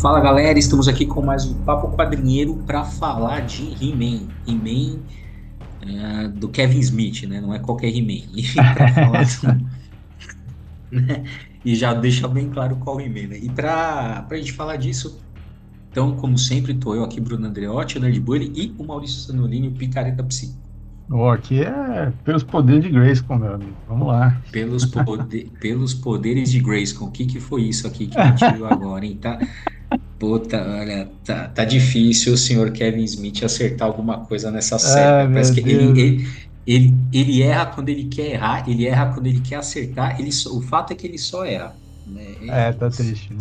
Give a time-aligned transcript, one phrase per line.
[0.00, 4.28] Fala galera, estamos aqui com mais um Papo Quadrinheiro para falar de He-Man.
[4.46, 5.00] He-Man
[5.82, 7.38] uh, do Kevin Smith, né?
[7.38, 8.32] Não é qualquer He-Man.
[10.90, 11.24] né?
[11.62, 13.38] E já deixa bem claro qual He-Man, né?
[13.42, 15.20] E para a gente falar disso,
[15.90, 19.68] então, como sempre, estou eu aqui, Bruno Andreotti, o Nerd Bully, e o Maurício Sanolini,
[19.68, 20.56] o Picareta Psi.
[21.10, 23.76] Oh, aqui é pelos poderes de Grayskull, meu amigo.
[23.86, 24.40] Vamos lá.
[24.50, 27.08] Pelos, pode pelos poderes de Grayskull.
[27.08, 29.18] O que, que foi isso aqui que a gente viu agora, hein?
[29.20, 29.38] Tá,
[30.18, 35.24] puta, olha, tá, tá difícil o senhor Kevin Smith acertar alguma coisa nessa série.
[35.24, 36.28] É, Parece que ele, ele,
[36.66, 40.20] ele, ele, erra quando ele quer errar, ele erra quando ele quer acertar.
[40.20, 41.74] Ele, o fato é que ele só erra.
[42.06, 42.36] Né?
[42.48, 43.32] É, tá triste.
[43.32, 43.40] Né?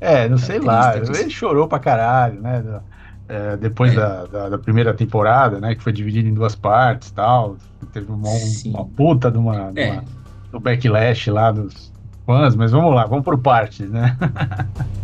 [0.00, 0.92] É, não tá sei lá.
[0.92, 2.80] Tá ele chorou pra caralho, né?
[3.28, 3.96] É, depois é.
[3.96, 5.74] da, da, da, primeira temporada, né?
[5.76, 7.56] Que foi dividida em duas partes tal.
[7.92, 8.28] Teve uma,
[8.66, 9.92] uma puta de uma, de é.
[9.92, 10.04] uma,
[10.50, 11.92] do backlash lá dos
[12.26, 14.16] fãs, mas vamos lá, vamos por partes, né?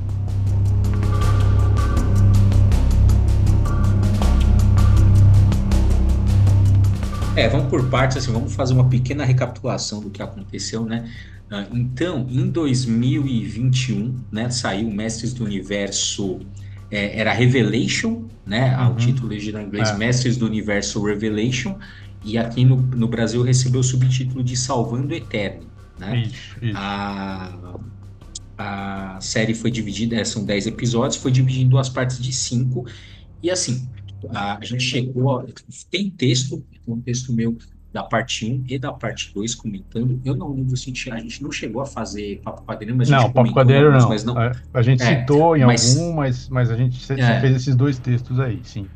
[7.36, 11.12] É, vamos por partes, assim, vamos fazer uma pequena recapitulação do que aconteceu, né?
[11.50, 16.40] Ah, então, em 2021, né, saiu Mestres do Universo
[16.90, 18.74] é, era Revelation, né?
[18.78, 18.92] Uhum.
[18.92, 19.96] O título original em inglês, é.
[19.96, 21.78] Mestres do Universo Revelation,
[22.24, 25.66] e aqui no, no Brasil recebeu o subtítulo de Salvando o Eterno,
[25.98, 26.22] né?
[26.22, 26.76] Isso, isso.
[26.76, 27.76] A,
[28.56, 32.86] a série foi dividida, são 10 episódios, foi dividida em duas partes de 5,
[33.42, 33.86] e assim,
[34.30, 35.46] a, a gente chegou,
[35.90, 37.56] tem texto, um texto meu
[37.92, 40.20] da parte 1 e da parte 2 comentando.
[40.22, 43.26] Eu não lembro se a gente não chegou a fazer papo quadrinho, mas a gente
[43.26, 44.08] Não, papo quadrinho não.
[44.08, 44.36] Mas não.
[44.36, 47.74] A, a gente é, citou em mas, algum, mas, mas a gente é, fez esses
[47.74, 48.86] dois textos aí, sim.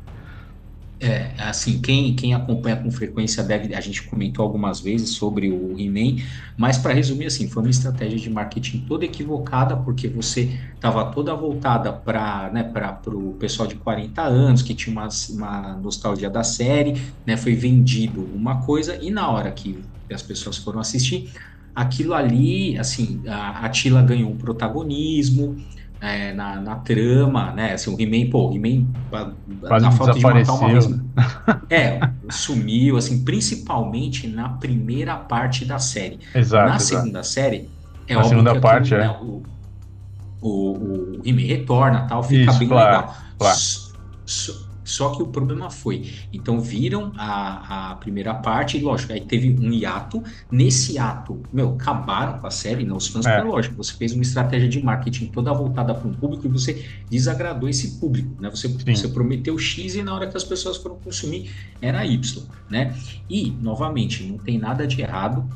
[1.03, 5.75] É, assim, quem, quem acompanha com frequência deve, a gente comentou algumas vezes sobre o
[5.79, 6.21] He-Man,
[6.55, 11.33] mas para resumir assim, foi uma estratégia de marketing toda equivocada, porque você estava toda
[11.35, 12.71] voltada para né,
[13.07, 18.23] o pessoal de 40 anos, que tinha uma, uma nostalgia da série, né, foi vendido
[18.23, 19.81] uma coisa, e na hora que
[20.13, 21.31] as pessoas foram assistir,
[21.73, 25.55] aquilo ali, assim, a, a Tila ganhou um protagonismo,
[26.01, 27.73] é, na, na, trama, né?
[27.73, 28.87] Assim, o He-Man, pô, o He-Man,
[29.79, 30.87] na falta de matar uma vez.
[30.87, 30.99] Né?
[31.69, 36.19] É, sumiu, assim, principalmente na primeira parte da série.
[36.33, 36.69] Exato.
[36.69, 36.83] Na exato.
[36.83, 37.69] segunda série,
[38.07, 38.97] é na segunda que parte, é.
[38.97, 39.43] Né, o,
[40.41, 43.15] o, o He-Man retorna tal, fica Isso, bem claro, legal.
[43.37, 43.57] Claro.
[44.91, 49.49] Só que o problema foi, então viram a, a primeira parte, e lógico, aí teve
[49.57, 50.21] um hiato.
[50.51, 53.41] Nesse hiato, meu, acabaram com a série, não, os fãs, é.
[53.41, 57.69] lógico, você fez uma estratégia de marketing toda voltada para um público e você desagradou
[57.69, 58.49] esse público, né?
[58.49, 61.49] Você, você prometeu X e na hora que as pessoas foram consumir
[61.81, 62.93] era Y, né?
[63.29, 65.47] E, novamente, não tem nada de errado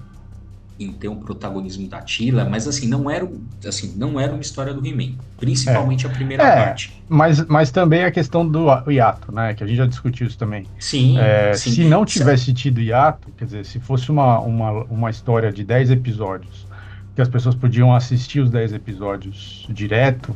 [0.80, 3.28] em ter um protagonismo da Tila, mas assim, não era,
[3.66, 6.10] assim, não era uma história do He-Man, principalmente é.
[6.10, 7.02] a primeira é, parte.
[7.08, 10.66] Mas, mas também a questão do hiato, né, que a gente já discutiu isso também.
[10.78, 11.72] Sim, é, sim.
[11.72, 15.92] Se não tivesse tido hiato, quer dizer, se fosse uma, uma, uma história de 10
[15.92, 16.68] episódios,
[17.16, 20.36] que as pessoas podiam assistir os 10 episódios direto,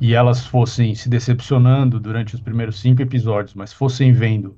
[0.00, 4.56] e elas fossem se decepcionando durante os primeiros cinco episódios, mas fossem vendo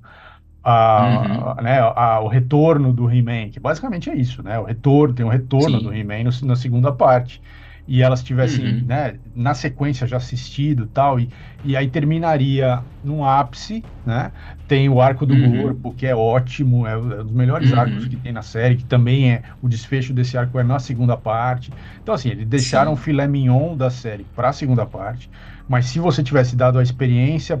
[0.63, 1.63] a, uhum.
[1.63, 4.57] né, a, o retorno do He-Man, que basicamente é isso, né?
[4.57, 5.83] O retorno, tem um retorno Sim.
[5.83, 7.41] do He-Man na segunda parte.
[7.85, 8.85] E elas tivessem, uhum.
[8.85, 11.27] né, na sequência já assistido tal, e,
[11.65, 14.31] e aí terminaria num ápice, né?
[14.69, 15.61] Tem o arco do uhum.
[15.61, 17.79] corpo, que é ótimo, é, um dos melhores uhum.
[17.81, 21.17] arcos que tem na série, que também é o desfecho desse arco é na segunda
[21.17, 21.73] parte.
[22.01, 23.01] Então, assim, eles deixaram Sim.
[23.01, 25.29] o filé mignon da série para a segunda parte.
[25.67, 27.57] Mas se você tivesse dado a experiência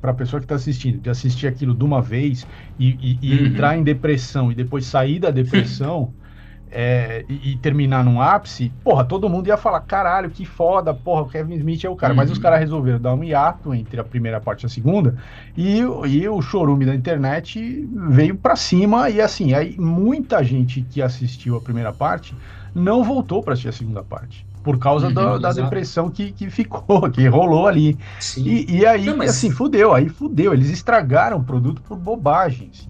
[0.00, 2.46] para a pessoa que está assistindo, de assistir aquilo de uma vez
[2.78, 3.46] e, e, e uhum.
[3.46, 6.12] entrar em depressão e depois sair da depressão
[6.70, 11.22] é, e, e, terminar num ápice, porra, todo mundo ia falar: caralho, que foda, porra,
[11.22, 12.12] o Kevin Smith é o cara.
[12.12, 12.16] Uhum.
[12.16, 12.42] Mas os uhum.
[12.42, 15.16] caras resolveram dar um hiato entre a primeira parte e a segunda
[15.56, 19.10] e, e o chorume da internet veio para cima.
[19.10, 22.34] E assim, aí muita gente que assistiu a primeira parte
[22.74, 26.48] não voltou para assistir a segunda parte por causa uhum, da, da depressão que, que
[26.48, 27.98] ficou, que rolou ali.
[28.38, 29.30] E, e, aí, Não, mas...
[29.30, 30.54] assim, fudeu, aí fudeu.
[30.54, 32.70] Eles estragaram o produto por bobagem.
[32.72, 32.88] Assim.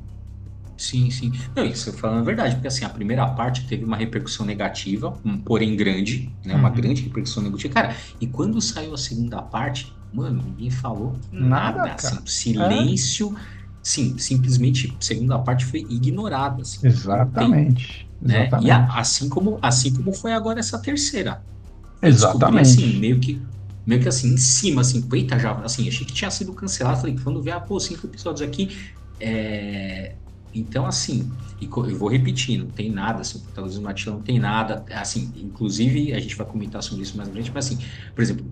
[0.76, 1.32] Sim, sim.
[1.54, 5.38] Não, isso falando a verdade, porque assim, a primeira parte teve uma repercussão negativa, um,
[5.38, 6.54] porém grande, né?
[6.54, 6.74] Uma uhum.
[6.74, 7.74] grande repercussão negativa.
[7.74, 13.34] Cara, e quando saiu a segunda parte, mano, ninguém falou nada, nada assim, silêncio.
[13.36, 13.54] É.
[13.82, 16.62] Sim, simplesmente a segunda parte foi ignorada.
[16.62, 18.08] Assim, Exatamente.
[18.20, 18.42] Tem, né?
[18.42, 18.66] Exatamente.
[18.66, 21.42] E a, assim, como, assim como foi agora essa terceira.
[22.02, 22.62] Exatamente.
[22.62, 23.40] assim, meio que,
[23.86, 27.16] meio que assim, em cima, assim, eita, já, assim, achei que tinha sido cancelado, falei,
[27.22, 28.76] quando ver, ah, pô, cinco episódios aqui,
[29.20, 30.14] é...
[30.54, 31.30] então, assim,
[31.60, 35.32] E eu vou repetir, não tem nada, assim, o protagonismo Atila não tem nada, assim,
[35.36, 37.78] inclusive a gente vai comentar sobre isso mais à frente, mas assim,
[38.14, 38.44] por exemplo,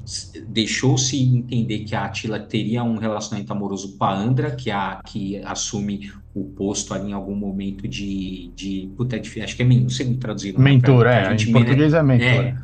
[0.49, 5.01] deixou-se entender que a Atila teria um relacionamento amoroso com a Andra, que, é a,
[5.05, 9.67] que assume o posto ali em algum momento de, de puta, é acho que é,
[9.67, 10.59] não sei como traduzir.
[10.59, 12.27] Mentor, é, em português é mentor.
[12.27, 12.57] É,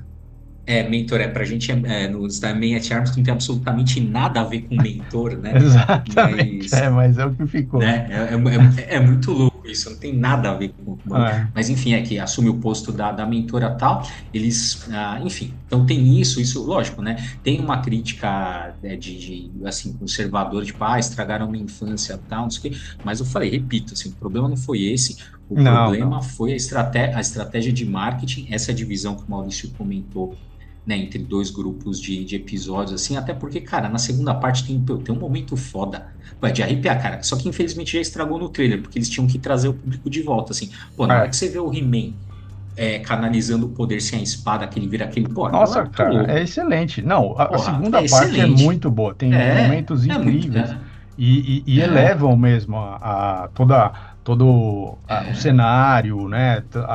[0.69, 4.43] é, mentor, é, pra gente, é, é, nos da at Arms não tem absolutamente nada
[4.43, 5.57] a ver com mentor, né?
[5.57, 7.81] Exatamente, mas, é, mas é o que ficou.
[7.81, 8.07] Né?
[8.11, 10.99] É, é, é, é muito louco isso, não tem nada a ver com...
[11.17, 11.49] É.
[11.55, 15.87] Mas, enfim, é que assume o posto da, da mentora tal, eles, ah, enfim, então
[15.87, 17.17] tem isso, isso, lógico, né?
[17.43, 22.51] Tem uma crítica né, de, de, assim, conservador, tipo, ah, estragaram minha infância tal, não
[22.51, 25.17] sei o quê, mas eu falei, repito, assim, o problema não foi esse,
[25.49, 26.23] o não, problema não.
[26.23, 30.37] foi a, estratégia, a estratégia de marketing, essa divisão que o Maurício comentou
[30.89, 34.81] né, entre dois grupos de, de episódios, assim, até porque, cara, na segunda parte tem,
[34.81, 36.07] tem um momento foda,
[36.51, 39.69] de arrepiar, cara, só que infelizmente já estragou no trailer, porque eles tinham que trazer
[39.69, 41.19] o público de volta, assim, pô, na é.
[41.19, 42.15] hora que você vê o He-Man
[42.75, 46.43] é, canalizando o poder sem a espada, que ele vira aquele, pô, Nossa, cara, é
[46.43, 50.15] excelente, não, a, Porra, a segunda é parte é muito boa, tem é, momentos é
[50.15, 50.81] incríveis, muito,
[51.19, 53.93] e, e, e elevam mesmo a, a toda
[54.29, 56.95] todo a, o cenário, né, a,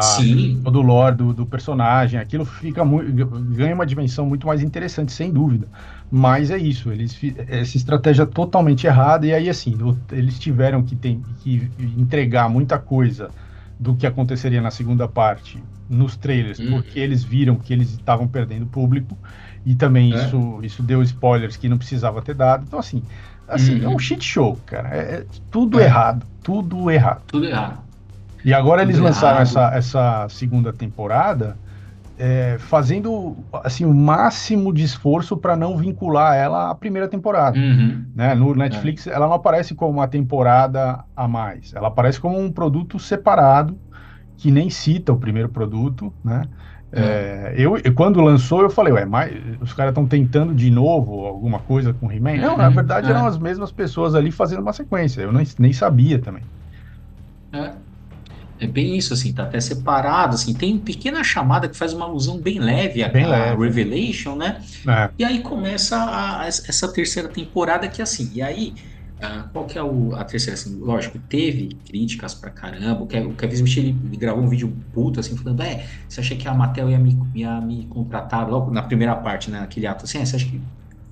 [0.64, 5.12] todo o lore do, do, personagem, aquilo fica muito, ganha uma dimensão muito mais interessante,
[5.12, 5.68] sem dúvida.
[6.12, 9.76] Mas é isso, eles essa estratégia totalmente errada e aí assim
[10.12, 13.32] eles tiveram que, tem, que entregar muita coisa
[13.80, 15.58] do que aconteceria na segunda parte
[15.90, 16.70] nos trailers, hum.
[16.70, 19.18] porque eles viram que eles estavam perdendo público
[19.66, 20.18] e também é.
[20.18, 22.64] isso isso deu spoilers que não precisava ter dado.
[22.68, 23.02] Então assim,
[23.48, 23.84] Assim, uhum.
[23.84, 24.00] é um uhum.
[24.00, 24.90] shit show, cara.
[24.90, 25.84] É, é tudo é.
[25.84, 26.25] errado.
[26.42, 27.22] Tudo errado.
[27.28, 27.80] Tudo errado.
[28.44, 31.57] E agora tudo eles lançaram essa, essa segunda temporada
[32.18, 37.57] é, fazendo assim o máximo de esforço para não vincular ela à primeira temporada.
[37.57, 38.06] Uhum.
[38.16, 38.36] Né?
[38.36, 39.13] No Netflix, é.
[39.13, 41.74] ela não aparece como uma temporada a mais.
[41.74, 43.78] Ela aparece como um produto separado
[44.38, 46.44] que nem cita o primeiro produto, né?
[46.95, 51.57] É, eu, quando lançou, eu falei, ué, mas os caras estão tentando de novo alguma
[51.60, 52.38] coisa com He-Man?
[52.38, 52.74] Não, na uhum.
[52.75, 53.30] verdade eram é.
[53.30, 55.22] as mesmas pessoas ali fazendo uma sequência.
[55.22, 56.44] Eu nem, nem sabia também.
[57.51, 57.72] É.
[58.60, 62.38] É bem isso, assim, tá até separado, assim, tem pequena chamada que faz uma alusão
[62.38, 63.62] bem leve bem leve.
[63.62, 64.62] Revelation, né?
[64.88, 65.10] É.
[65.19, 68.74] E aí começa a, a, essa terceira temporada que, assim, e aí
[69.24, 70.60] ah, qual que é o, a terceira?
[70.60, 73.04] Assim, lógico, teve críticas pra caramba.
[73.04, 76.46] O Kevin Smith ele, ele gravou um vídeo puto, assim, falando: É, você acha que
[76.46, 79.62] a Mattel ia me, ia me contratar logo na primeira parte, né?
[79.62, 80.62] Naquele ato assim, é, você acha que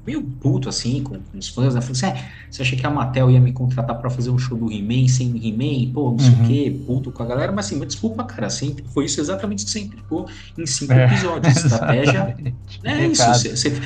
[0.06, 1.81] meio puto assim com, com os fãs, né?
[1.81, 4.57] Falei assim, é, você acha que a Mattel ia me contratar para fazer um show
[4.57, 5.94] do He-Man sem He-Man?
[5.94, 6.44] Pô, não sei uhum.
[6.44, 9.65] o quê, puto com a galera, mas assim, me desculpa, cara, sempre foi isso exatamente
[9.65, 10.27] que você implicou
[10.57, 11.56] em cinco é, episódios.
[11.57, 12.36] Estratégia.
[12.83, 13.25] É isso.
[13.25, 13.81] Você, você,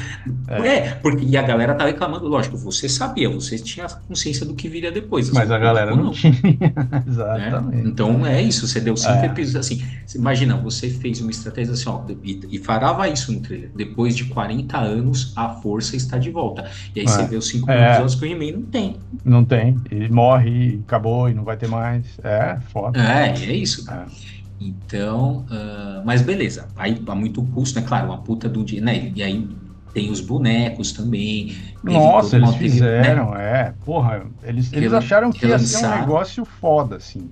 [0.48, 0.68] é.
[0.68, 0.96] é.
[0.96, 4.92] porque e a galera tá reclamando, lógico, você sabia, você tinha consciência do que viria
[4.92, 5.30] depois.
[5.32, 6.34] Mas a galera não, não tinha.
[7.08, 7.84] Exatamente.
[7.84, 7.84] Né?
[7.86, 9.26] Então é isso, você deu cinco é.
[9.26, 9.56] episódios.
[9.56, 9.84] Assim,
[10.16, 13.70] imagina, você fez uma estratégia assim, ó, e, e farava isso no trailer.
[13.76, 16.70] Depois de 40 anos, a força está de volta.
[16.96, 17.10] E aí é.
[17.10, 17.88] você vê os cinco é.
[17.88, 18.96] episódios que o He-Man não tem.
[19.24, 19.78] Não tem.
[19.92, 22.06] Ele morre e acabou e não vai ter mais.
[22.24, 23.00] É, foda.
[23.00, 24.06] É, é isso, cara.
[24.32, 24.36] É.
[24.60, 26.68] Então, uh, mas beleza.
[26.76, 27.86] Aí há muito custo, né?
[27.86, 29.12] Claro, uma puta do dia, né?
[29.14, 29.48] E aí
[29.94, 31.56] tem os bonecos também.
[31.84, 33.44] Nossa, eles fizeram, né?
[33.44, 33.74] é.
[33.86, 37.30] Porra, eles, eles acharam que ia ser um negócio foda, assim.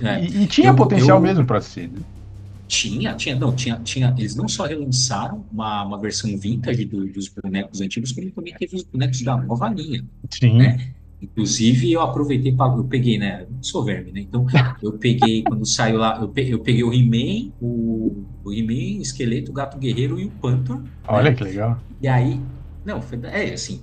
[0.00, 0.22] É.
[0.24, 1.88] E, e, tinha eu, potencial eu, mesmo para ser.
[1.88, 2.00] Né?
[2.70, 4.14] Tinha, tinha, não, tinha, tinha.
[4.16, 8.76] Eles não só relançaram uma, uma versão vintage do, dos bonecos antigos, como também teve
[8.76, 10.04] os bonecos da nova linha.
[10.30, 10.58] Sim.
[10.58, 10.92] Né?
[11.20, 12.76] Inclusive, eu aproveitei para.
[12.76, 13.42] Eu peguei, né?
[13.42, 14.20] Eu sou verme, né?
[14.20, 14.46] Então,
[14.80, 19.50] eu peguei, quando saiu lá, eu peguei, eu peguei o He-Man, o, o He-Man, Esqueleto,
[19.50, 20.78] o Gato Guerreiro e o Panther.
[21.08, 21.36] Olha né?
[21.36, 21.76] que legal.
[22.00, 22.40] E aí,
[22.84, 23.82] não, foi, é assim,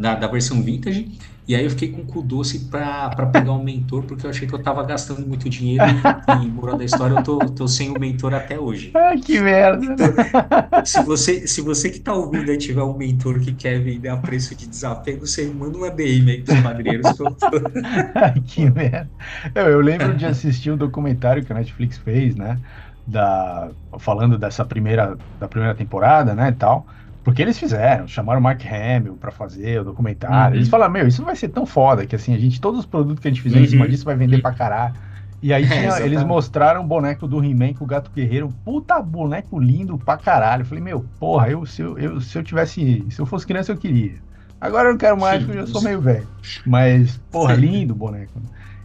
[0.00, 1.18] da, da versão vintage.
[1.48, 4.28] E aí eu fiquei com o cu doce pra, pra pegar um mentor, porque eu
[4.28, 7.66] achei que eu tava gastando muito dinheiro e, e moral da história, eu tô, tô
[7.66, 8.92] sem o mentor até hoje.
[8.98, 9.82] Ah, que merda!
[9.84, 14.08] Então, se você, se você que tá ouvindo aí tiver um mentor que quer vender
[14.08, 17.12] a preço de desapego, você manda uma DM aí pros padrinheiros.
[17.12, 18.42] Que, eu...
[18.44, 19.10] que merda!
[19.54, 22.60] Eu, eu lembro de assistir um documentário que a Netflix fez, né?
[23.06, 26.86] Da, falando dessa primeira, da primeira temporada, né, e tal.
[27.28, 30.52] Porque eles fizeram, chamaram o Mark Hamill para fazer o documentário.
[30.52, 30.56] Uhum.
[30.56, 33.20] Eles falaram, meu, isso vai ser tão foda que assim, a gente, todos os produtos
[33.20, 33.64] que a gente fizer uhum.
[33.64, 33.90] em cima uhum.
[33.90, 34.94] disso vai vender pra caralho.
[35.42, 38.48] E aí tinha, é, eles mostraram o boneco do He-Man com o Gato Guerreiro.
[38.64, 40.62] Puta boneco lindo pra caralho.
[40.62, 43.04] Eu falei, meu, porra, eu se, eu, eu, se eu tivesse.
[43.10, 44.14] Se eu fosse criança, eu queria.
[44.60, 46.26] Agora eu não quero mais, porque eu já sou meio velho.
[46.66, 48.40] Mas, porra, lindo o boneco.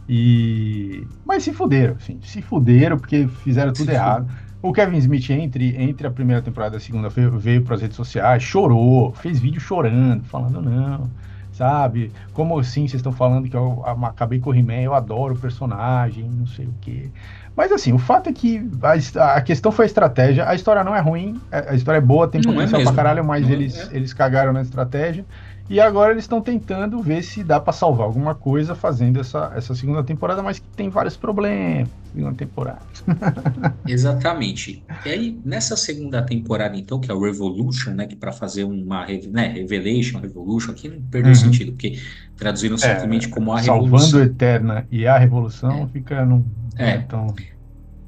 [0.08, 1.06] E.
[1.24, 2.18] Mas se fuderam, assim.
[2.22, 4.28] Se fuderam, porque fizeram tudo errado.
[4.60, 7.96] O Kevin Smith, entre, entre a primeira temporada e a segunda, veio, para as redes
[7.96, 11.10] sociais, chorou, fez vídeo chorando, falando: não,
[11.52, 12.10] sabe?
[12.32, 16.24] Como assim vocês estão falando que eu acabei com o He-Man, eu adoro o personagem,
[16.30, 17.10] não sei o quê.
[17.56, 20.48] Mas assim, o fato é que a, a, questão foi a estratégia.
[20.48, 22.92] A história não é ruim, a história é boa, tem não é potencial é pra
[22.94, 23.96] caralho, mas eles, é.
[23.96, 25.24] eles cagaram na estratégia.
[25.68, 29.74] E agora eles estão tentando ver se dá para salvar alguma coisa fazendo essa, essa
[29.74, 31.88] segunda temporada, mas que tem vários problemas.
[32.12, 32.82] Segunda temporada.
[33.88, 34.84] Exatamente.
[35.06, 38.06] E aí, nessa segunda temporada, então, que é o Revolution, né?
[38.06, 41.34] Que para fazer uma né, Revelation, Revolution, aqui não perdeu uhum.
[41.34, 41.98] sentido, porque
[42.36, 44.10] traduziram é, simplesmente como a Salvando Revolução.
[44.10, 45.86] Salvando Eterna e a Revolução é.
[45.88, 46.44] fica num.
[46.76, 46.96] É.
[46.96, 47.34] Então,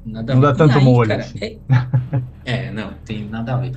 [0.05, 1.09] nada não dá tanto aí, molho.
[1.09, 1.59] Cara, assim.
[2.45, 3.73] é, é, não, tem nada a ver.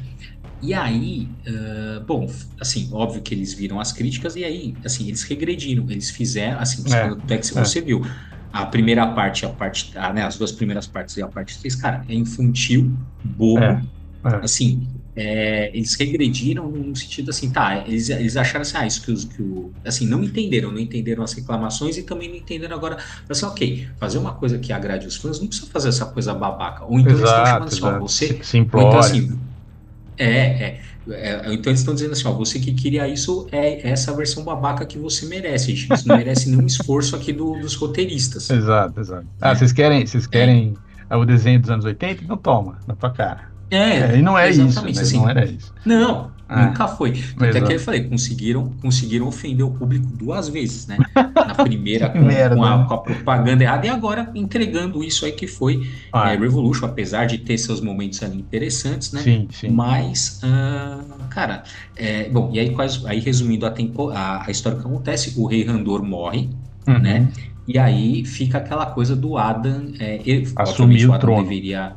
[0.62, 5.23] E aí, uh, bom, assim, óbvio que eles viram as críticas e aí, assim, eles
[5.23, 7.83] regrediram, eles fizeram, assim, é, é que você é.
[7.83, 8.05] viu,
[8.52, 11.75] a primeira parte, a parte, a, né, as duas primeiras partes e a parte 3,
[11.76, 12.93] cara, é infantil,
[13.25, 13.83] bobo, é,
[14.25, 14.37] é.
[14.43, 14.87] assim,
[15.17, 19.25] é, eles regrediram no sentido assim, tá, eles, eles acharam assim, ah, isso que, os,
[19.25, 22.99] que o, assim, não entenderam, não entenderam as reclamações e também não entenderam agora,
[23.29, 26.85] assim, ok, fazer uma coisa que agrade os fãs, não precisa fazer essa coisa babaca,
[26.85, 28.88] ou então exato, eles estão chamando assim, ó, você, Simplório.
[28.88, 29.50] ou então assim,
[30.25, 34.15] é, é, é, Então eles estão dizendo assim, ó, você que queria isso é essa
[34.15, 35.93] versão babaca que você merece, gente.
[35.93, 38.50] Isso não merece nenhum esforço aqui do, dos roteiristas.
[38.50, 39.27] Exato, exato.
[39.41, 39.55] Ah, é.
[39.55, 40.75] vocês querem, vocês querem
[41.09, 41.17] é.
[41.17, 42.25] o desenho dos anos 80?
[42.25, 43.50] Então toma, na tua cara.
[43.71, 44.91] É, é e não é isso, né?
[44.91, 45.73] assim, não era isso.
[45.87, 47.23] Não, ah, nunca foi.
[47.38, 50.99] Até que eu falei, conseguiram, conseguiram ofender o público duas vezes, né?
[51.14, 55.30] Na primeira com, Merda, com, a, com, a, propaganda errada e agora entregando isso aí
[55.30, 56.33] que foi ah.
[56.33, 59.21] é, Revolution, apesar de ter seus momentos ali interessantes, né?
[59.21, 59.71] Sim, sim.
[59.71, 61.62] Mas, uh, cara,
[61.95, 65.47] é, bom, e aí, quase, aí resumindo a, tempo, a, a história que acontece, o
[65.47, 66.50] rei Randor morre,
[66.85, 66.99] uhum.
[66.99, 67.28] né?
[67.69, 71.42] E aí fica aquela coisa do Adam, é, ele, assumir o, o Adam trono.
[71.45, 71.92] deveria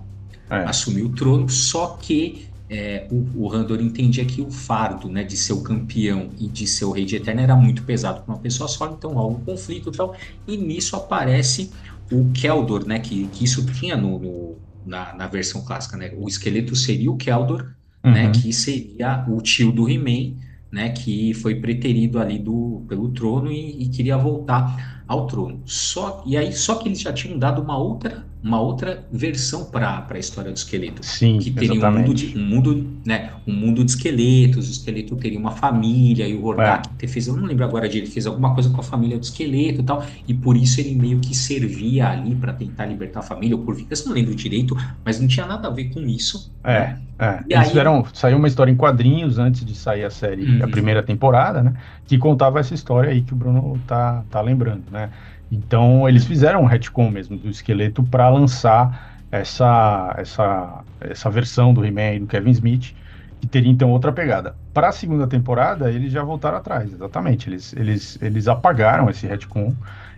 [0.47, 0.57] é.
[0.65, 5.37] assumir o trono, só que é, o, o Randor entendia que o fardo né, de
[5.37, 8.41] ser o campeão e de ser o rei de Eterna era muito pesado para uma
[8.41, 10.15] pessoa só, então há um conflito e tal,
[10.47, 11.69] e nisso aparece
[12.11, 16.27] o Keldor, né, que, que isso tinha no, no na, na, versão clássica, né, o
[16.27, 17.73] esqueleto seria o Keldor, né,
[18.05, 18.11] uhum.
[18.11, 20.33] né, que seria o tio do He-Man,
[20.71, 25.61] né, que foi preterido ali do, pelo trono e, e, queria voltar ao trono.
[25.63, 30.05] Só, e aí, só que eles já tinham dado uma outra uma outra versão para
[30.09, 31.03] a história do esqueleto.
[31.03, 35.15] Sim, que teria um mundo, de, um mundo, né, um mundo de esqueletos, o esqueleto
[35.15, 37.07] teria uma família, e o Hordak é.
[37.07, 39.79] fez, eu não lembro agora de ele fez alguma coisa com a família do esqueleto
[39.79, 43.55] e tal, e por isso ele meio que servia ali para tentar libertar a família,
[43.55, 46.51] ou por vingança, não lembro direito, mas não tinha nada a ver com isso.
[46.65, 47.01] É, né?
[47.19, 47.43] é.
[47.49, 47.69] E Eles aí...
[47.69, 50.65] fizeram, saiu uma história em quadrinhos antes de sair a série, uhum.
[50.65, 51.73] a primeira temporada, né,
[52.05, 55.09] que contava essa história aí que o Bruno tá, tá lembrando, né,
[55.53, 61.85] então eles fizeram um retcon mesmo do esqueleto para lançar essa, essa, essa versão do
[61.85, 62.95] He-Man e do Kevin Smith,
[63.39, 64.55] que teria então outra pegada.
[64.73, 67.49] Para a segunda temporada, eles já voltaram atrás, exatamente.
[67.49, 69.73] Eles, eles, eles apagaram esse retcon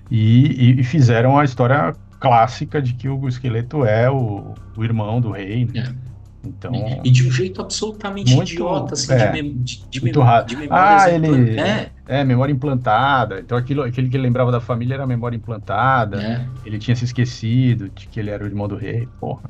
[0.10, 5.20] e, e, e fizeram a história clássica de que o esqueleto é o, o irmão
[5.20, 5.66] do rei.
[5.66, 5.94] Né?
[6.02, 6.16] É.
[6.48, 6.74] Então,
[7.04, 10.68] e de um jeito absolutamente muito, idiota, assim, é, de, de, de, muito mem de
[10.70, 11.90] Ah, ele é.
[12.08, 12.24] É.
[12.24, 13.40] memória implantada.
[13.40, 16.22] Então aquilo, aquele que ele lembrava da família era memória implantada.
[16.22, 16.46] É.
[16.66, 19.08] Ele tinha se esquecido de que ele era o irmão do rei.
[19.20, 19.50] Porra,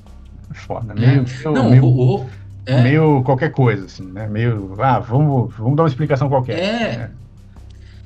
[0.53, 0.93] foda.
[0.93, 0.99] É.
[0.99, 2.29] Meio, meio, Não, meio, o, o,
[2.65, 2.81] é.
[2.81, 4.27] meio qualquer coisa, assim, né?
[4.27, 6.57] Meio, ah, vamos, vamos dar uma explicação qualquer.
[6.59, 6.97] É.
[6.97, 7.11] Né?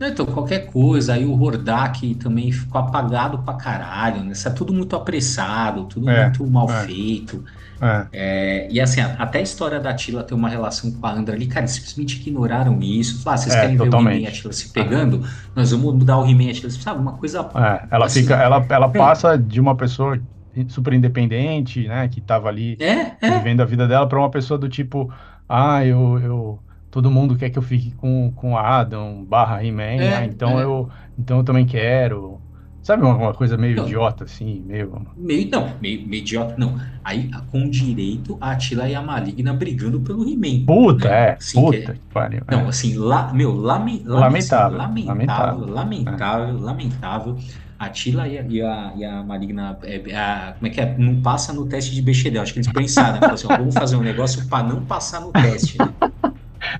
[0.02, 4.32] Então, qualquer coisa, aí o Hordak também ficou apagado pra caralho, né?
[4.32, 6.86] Isso é tudo muito apressado, tudo é, muito mal é.
[6.86, 7.44] feito.
[7.82, 8.08] É.
[8.12, 11.48] É, e assim, até a história da Tila ter uma relação com a Andra ali,
[11.48, 13.24] cara, eles simplesmente ignoraram isso.
[13.24, 14.04] Falaram, ah, vocês é, querem totalmente.
[14.04, 15.28] ver o He-Man e a Tila se pegando?
[15.56, 17.00] Nós vamos mudar o He-Man e a Tila, sabe?
[17.02, 17.50] Uma coisa.
[17.56, 20.20] É, ela assim, fica, ela, ela passa de uma pessoa
[20.68, 22.78] super independente, né, que tava ali
[23.22, 25.12] vivendo a vida dela, para uma pessoa do tipo,
[25.48, 26.60] ah, eu, eu
[26.92, 30.26] todo mundo quer que eu fique com, com Adam barra He-Man, né?
[30.26, 32.40] então eu então eu também quero.
[32.82, 35.06] Sabe uma, uma coisa meio não, idiota, assim, meio...
[35.16, 36.80] Meio, não, meio, meio idiota, não.
[37.04, 40.66] Aí, com direito, a Atila e a Maligna brigando pelo He-Man.
[40.66, 41.16] Puta, né?
[41.16, 42.42] é, assim, puta que, que pariu.
[42.50, 42.68] Não, é.
[42.68, 46.62] assim, la, meu, lame, lamentável, assim, lamentável, lamentável, lamentável, é.
[46.62, 47.38] lamentável.
[47.78, 50.98] A Tila e a, e a, e a Maligna, é, a, como é que é?
[50.98, 52.42] Não passa no teste de Bechdel.
[52.42, 53.28] Acho que eles pensaram, né?
[53.28, 55.94] assim, ó, vamos fazer um negócio para não passar no teste, né?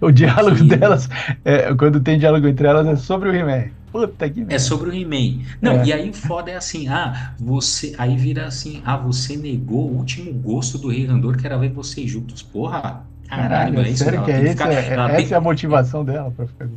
[0.02, 0.68] o diálogo Sim.
[0.68, 1.10] delas,
[1.44, 3.70] é, quando tem diálogo entre elas, é sobre o He-Man.
[3.92, 5.44] Puta que É sobre o He-Man.
[5.62, 5.86] Não, é.
[5.86, 7.96] e aí o foda é assim, ah, você.
[7.98, 11.72] Aí vira assim, ah, você negou o último gosto do Rei Randor, que era ver
[11.72, 12.44] vocês juntos.
[12.44, 14.04] Porra, caralho, caralho é isso.
[14.04, 15.32] Sério que é, ficar, é, essa tem...
[15.32, 16.70] é a motivação dela pra ficar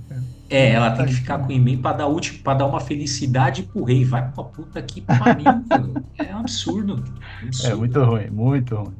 [0.48, 3.64] É, ela tem que ficar com o He-Man pra dar, último, pra dar uma felicidade
[3.64, 4.04] pro rei.
[4.04, 5.44] Vai pra puta que pariu,
[6.18, 7.04] É um absurdo.
[7.42, 7.72] absurdo.
[7.72, 8.94] É muito ruim, muito ruim.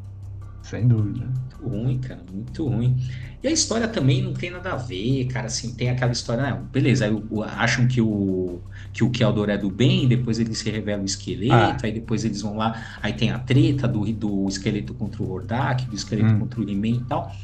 [0.63, 1.27] sem dúvida.
[1.63, 2.97] Ruim, cara, muito ruim.
[3.43, 6.61] E a história também não tem nada a ver, cara, assim, tem aquela história, né?
[6.73, 7.23] Beleza, aí
[7.57, 8.61] acham que o
[8.93, 11.77] que o Keldor é do bem, depois ele se revela o esqueleto, ah.
[11.83, 15.87] aí depois eles vão lá, aí tem a treta do, do esqueleto contra o Hordak,
[15.87, 16.41] do esqueleto hum.
[16.41, 17.35] contra o he e tal.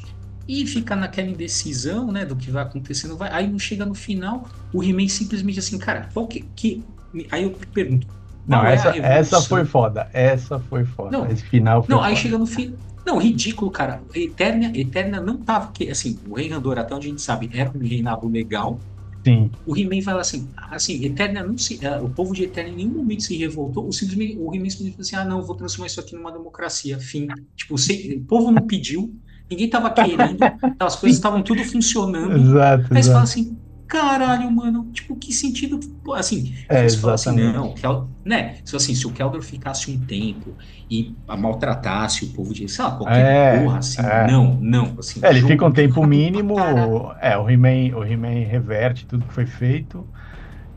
[0.47, 3.17] E fica naquela indecisão, né, do que vai acontecendo.
[3.17, 6.83] Vai, aí não chega no final, o He-Man simplesmente assim, cara, qual que, que.
[7.31, 8.07] Aí eu pergunto.
[8.47, 10.09] Não, é essa, essa foi foda.
[10.11, 11.19] Essa foi foda.
[11.19, 12.11] Não, Esse final foi Não, foda.
[12.11, 12.75] aí chega no fim.
[13.09, 14.03] Não, ridículo, cara.
[14.15, 15.73] Eterna, Eterna não tava.
[15.91, 18.79] Assim, o Rei Randor, até onde a gente sabe, era um reinado legal.
[19.25, 19.51] Sim.
[19.65, 22.99] O He-Man fala assim, assim, Eterna não se, uh, o povo de Eterna em nenhum
[22.99, 26.15] momento se revoltou, o, simplesmente, o He-Man simplesmente assim, ah não, vou transformar isso aqui
[26.15, 27.27] numa democracia, fim.
[27.57, 29.13] Tipo, se, o povo não pediu,
[29.51, 30.39] ninguém tava querendo,
[30.79, 32.37] as coisas estavam tudo funcionando.
[32.37, 33.57] Exato, Aí você fala assim,
[33.89, 35.81] caralho, mano, tipo, que sentido,
[36.15, 37.75] assim, é, assim, não,
[38.23, 40.55] né, se assim, se o Keldor ficasse um tempo
[40.91, 44.31] e maltratasse o povo de, sei lá, qualquer é, porra, assim, é.
[44.31, 45.21] não, não, assim.
[45.23, 46.57] É, ele fica um tempo mínimo,
[47.21, 50.07] é, o He-Man o He reverte tudo que foi feito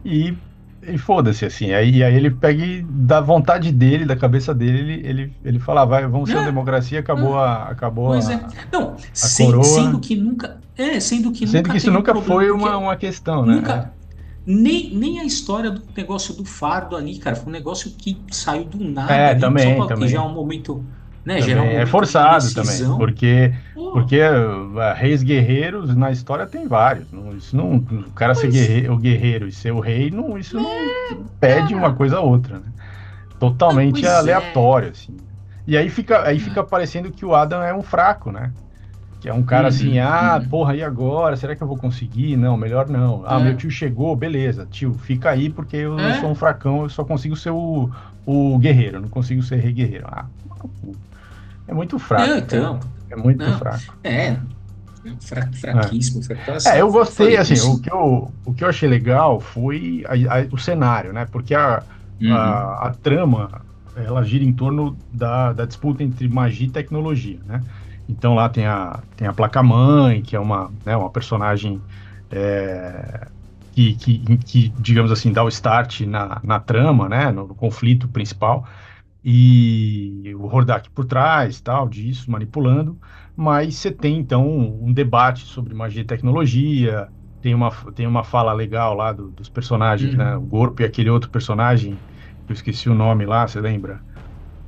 [0.06, 0.34] e
[0.84, 1.74] e foda-se, assim.
[1.74, 5.86] Aí, aí ele pega e, da vontade dele, da cabeça dele, ele, ele, ele fala,
[5.86, 6.46] vai, vamos ser uma é.
[6.46, 7.64] democracia, acabou a.
[7.66, 8.46] Acabou pois a, é.
[8.72, 10.60] Não, sem, sendo que nunca.
[10.78, 11.72] É, sendo que sendo nunca.
[11.72, 13.56] que isso nunca foi uma, uma questão, né?
[13.56, 13.94] Nunca.
[14.44, 18.64] Nem, nem a história do negócio do fardo ali, cara, foi um negócio que saiu
[18.64, 19.14] do nada.
[19.14, 20.10] É, ali, também, só também.
[20.10, 20.84] já é um momento
[21.24, 21.40] né?
[21.40, 27.12] Um é forçado também, porque, porque uh, reis guerreiros na história tem vários.
[27.12, 30.60] Não, isso não, o cara ser guerreiro, o guerreiro e ser o rei, não, isso
[30.60, 32.58] não é, pede uma coisa a outra.
[32.58, 32.66] Né?
[33.40, 34.10] Totalmente é.
[34.10, 35.16] aleatório, assim.
[35.68, 38.52] E aí fica, aí fica parecendo que o Adam é um fraco, né?
[39.20, 40.50] Que é um cara uhum, assim, ah, uhum.
[40.50, 41.38] porra, e agora?
[41.38, 42.36] Será que eu vou conseguir?
[42.36, 43.22] Não, melhor não.
[43.24, 43.44] Ah, é.
[43.44, 46.20] meu tio chegou, beleza, tio, fica aí porque eu é.
[46.20, 47.88] sou um fracão, eu só consigo ser o,
[48.26, 50.08] o guerreiro, não consigo ser rei guerreiro.
[50.10, 50.26] Ah,
[51.72, 52.28] é muito fraco.
[52.28, 52.80] Não, então.
[53.10, 53.98] É muito não, fraco.
[54.04, 54.38] É.
[55.22, 56.78] Fra, fraquíssimo, é.
[56.78, 60.46] é, eu gostei, assim, o que eu, o que eu achei legal foi a, a,
[60.52, 61.26] o cenário, né?
[61.32, 61.82] Porque a,
[62.22, 62.36] uhum.
[62.36, 63.50] a, a, trama,
[63.96, 67.62] ela gira em torno da, da disputa entre magia e tecnologia, né?
[68.08, 71.82] Então lá tem a, tem a placa-mãe, que é uma, né, uma personagem
[72.30, 73.28] é,
[73.72, 77.32] que, que, que, digamos assim, dá o start na, na trama, né?
[77.32, 78.68] No, no conflito principal
[79.24, 82.98] e o Hordak por trás, tal, disso, manipulando,
[83.36, 87.08] mas você tem então um debate sobre magia e tecnologia,
[87.42, 90.26] tem uma, tem uma fala legal lá do, dos personagens, né?
[90.26, 90.32] uhum.
[90.32, 90.38] né?
[90.38, 91.98] O Gorpo e aquele outro personagem,
[92.46, 94.00] que eu esqueci o nome lá, você lembra?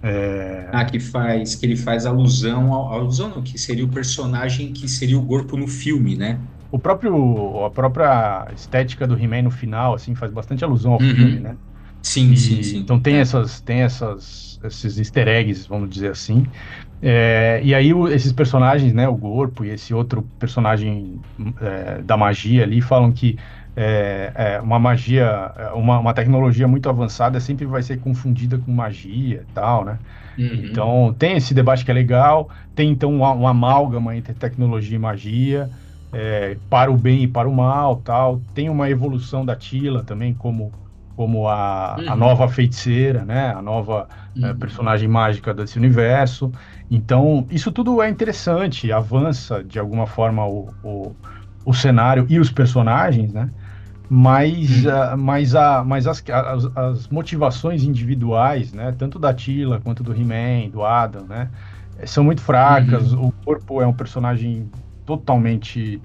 [0.02, 0.68] É...
[0.72, 4.88] Ah, que faz, que ele faz alusão ao, alusão não, que seria o personagem que
[4.88, 6.39] seria o Gorpo no filme, né?
[6.72, 11.16] O próprio, a própria estética do He-Man no final, assim, faz bastante alusão ao uhum.
[11.16, 11.56] filme, né?
[12.04, 12.78] Sim, e, sim, sim.
[12.80, 13.20] Então tem, é.
[13.22, 16.46] essas, tem essas, esses easter eggs, vamos dizer assim.
[17.02, 21.20] É, e aí o, esses personagens, né, o Corpo e esse outro personagem
[21.62, 23.38] é, da magia ali, falam que
[23.76, 29.44] é, é uma magia, uma, uma, tecnologia muito avançada sempre vai ser confundida com magia
[29.50, 29.98] e tal, né?
[30.38, 30.66] Uhum.
[30.66, 35.00] Então tem esse debate que é legal, tem então uma, uma amálgama entre tecnologia e
[35.00, 35.70] magia,
[36.12, 38.42] é, para o bem e para o mal, tal.
[38.54, 40.72] Tem uma evolução da Tila também como
[41.15, 42.12] como a, uhum.
[42.12, 43.54] a nova feiticeira, né?
[43.56, 44.58] A nova eh, uhum.
[44.58, 46.52] personagem mágica desse universo.
[46.89, 51.15] Então, isso tudo é interessante, avança de alguma forma o, o,
[51.65, 53.49] o cenário e os personagens, né?
[54.10, 58.93] Mas, uh, mas, a, mas as, as, as, motivações individuais, né?
[58.97, 61.49] Tanto da Tila quanto do He-Man, do Adam, né?
[62.06, 63.13] São muito fracas.
[63.13, 63.28] Uhum.
[63.28, 64.69] O corpo é um personagem
[65.06, 66.02] totalmente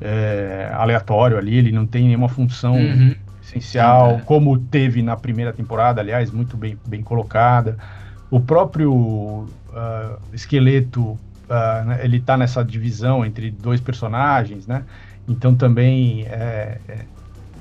[0.00, 2.76] é, aleatório ali, ele não tem nenhuma função
[3.58, 7.76] essencial, como teve na primeira temporada, aliás, muito bem, bem colocada.
[8.30, 11.18] O próprio uh, esqueleto, uh,
[12.02, 14.84] ele está nessa divisão entre dois personagens, né?
[15.28, 16.98] Então também é, é,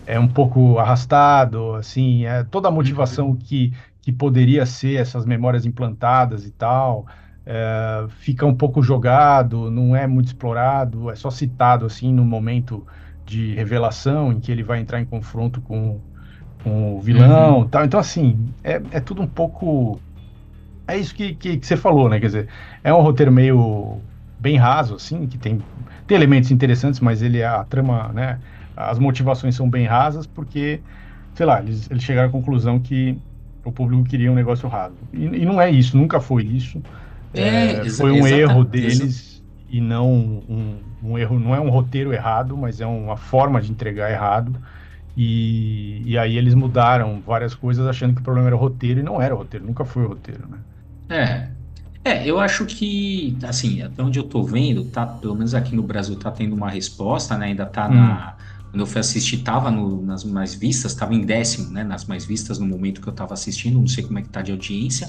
[0.07, 3.35] é um pouco arrastado, assim, é toda a motivação uhum.
[3.35, 7.05] que, que poderia ser essas memórias implantadas e tal,
[7.45, 12.85] é, fica um pouco jogado, não é muito explorado, é só citado assim no momento
[13.31, 15.99] de revelação, em que ele vai entrar em confronto com,
[16.61, 17.67] com o vilão uhum.
[17.67, 17.85] tal.
[17.85, 20.01] Então, assim, é, é tudo um pouco.
[20.85, 22.19] É isso que, que, que, você falou, né?
[22.19, 22.47] Quer dizer,
[22.83, 23.99] é um roteiro meio
[24.37, 25.61] bem raso, assim, que tem,
[26.05, 28.39] tem elementos interessantes, mas ele a trama, né?
[28.75, 30.81] As motivações são bem rasas, porque,
[31.33, 33.17] sei lá, eles, eles chegaram à conclusão que
[33.63, 34.95] o público queria um negócio raso.
[35.13, 36.81] E, e não é isso, nunca foi isso.
[37.33, 39.30] É, é, foi um erro deles
[39.71, 43.71] e não um, um erro, não é um roteiro errado, mas é uma forma de
[43.71, 44.53] entregar errado.
[45.15, 49.03] E, e aí eles mudaram várias coisas achando que o problema era o roteiro e
[49.03, 50.59] não era o roteiro, nunca foi o roteiro, né?
[51.09, 51.51] É.
[52.03, 55.83] É, eu acho que, assim, até onde eu tô vendo, tá, pelo menos aqui no
[55.83, 57.47] Brasil tá tendo uma resposta, né?
[57.47, 57.93] Ainda tá hum.
[57.93, 58.37] na.
[58.71, 61.83] Quando eu fui assistir, tava no, nas mais vistas, tava em décimo, né?
[61.83, 64.41] Nas mais vistas no momento que eu tava assistindo, não sei como é que tá
[64.41, 65.07] de audiência.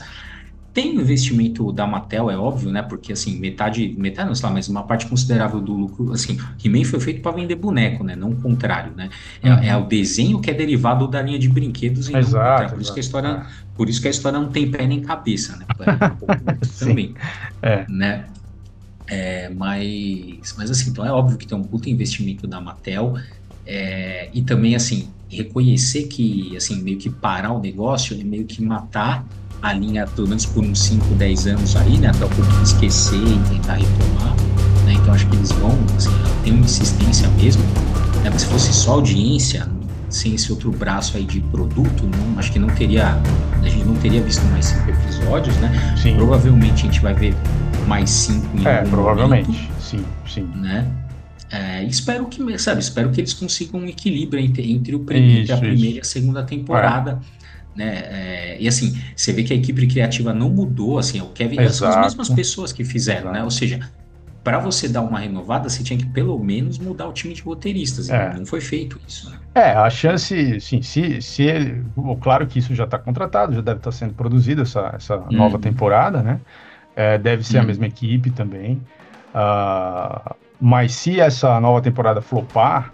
[0.72, 2.80] Tem investimento da Mattel, é óbvio, né?
[2.80, 6.85] Porque assim, metade, metade não sei lá, mas uma parte considerável do lucro, assim, He-Man
[6.85, 8.16] foi feito para vender boneco, né?
[8.16, 9.11] Não o contrário, né?
[9.42, 9.62] É, uhum.
[9.62, 12.94] é, o desenho que é derivado da linha de brinquedos e exato, não Por isso
[12.94, 15.66] que a história, por isso que a história não tem pé nem cabeça, né?
[16.78, 17.14] também,
[17.61, 17.85] é.
[17.88, 18.24] né?
[19.06, 23.14] É, mas, mas assim, então é óbvio que tem um puta investimento da Mattel
[23.66, 28.62] é, e também assim reconhecer que assim meio que parar o negócio é meio que
[28.62, 29.24] matar
[29.62, 32.09] a linha, pelo menos por uns 5, 10 anos aí, né?
[32.09, 34.35] Até o ponto esquecer e tentar retomar.
[34.85, 34.94] Né?
[34.94, 36.11] Então acho que eles vão, assim,
[36.42, 37.62] tem uma insistência mesmo.
[38.22, 38.31] Né?
[38.31, 39.68] Mas se fosse só audiência,
[40.11, 43.18] sem esse outro braço aí de produto, não, acho que não teria,
[43.62, 45.96] a gente não teria visto mais cinco episódios, né?
[45.96, 46.16] Sim.
[46.16, 47.35] Provavelmente a gente vai ver
[47.87, 50.51] mais cinco em É, provavelmente, momento, sim, sim.
[50.57, 50.87] Né?
[51.51, 55.53] É, espero que, sabe, espero que eles consigam um equilíbrio entre, entre, o primeiro, isso,
[55.53, 55.96] a primeira isso.
[55.96, 57.20] e a segunda temporada.
[57.38, 57.41] É
[57.74, 58.04] né?
[58.04, 61.74] É, e assim, você vê que a equipe criativa não mudou, assim, o Kevin Exato.
[61.74, 63.35] são as mesmas pessoas que fizeram, Exato.
[63.35, 63.44] né?
[63.44, 63.80] Ou seja,
[64.42, 68.11] para você dar uma renovada, você tinha que pelo menos mudar o time de roteiristas.
[68.11, 68.35] É.
[68.35, 69.30] Não foi feito isso.
[69.30, 69.38] Né?
[69.54, 71.85] É, a chance, sim, se, se ele,
[72.20, 75.26] claro que isso já está contratado, já deve estar tá sendo produzido essa, essa hum.
[75.30, 76.40] nova temporada, né?
[76.94, 77.61] É, deve ser hum.
[77.61, 77.66] a uhum.
[77.68, 78.80] mesma equipe também.
[79.35, 82.92] Uh, mas se essa nova temporada flopar,